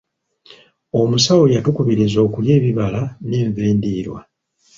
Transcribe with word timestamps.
Omusawo 1.01 1.43
yatukubiriza 1.53 2.17
okulya 2.27 2.51
ebibala 2.59 3.01
n'enva 3.27 3.61
endiirwa. 3.71 4.19